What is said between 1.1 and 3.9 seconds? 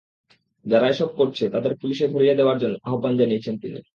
করছে, তাদের পুলিশে ধরিয়ে দেওয়ার জন্য আহ্বান জানিয়েছেন তিনি।